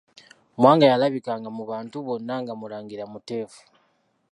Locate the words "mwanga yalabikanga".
0.59-1.49